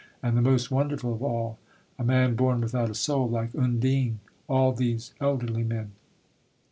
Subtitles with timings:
[0.23, 1.59] And, the most wonderful of all,
[1.99, 4.17] a man born without a soul, like Undine
[4.49, 5.91] all these elderly men.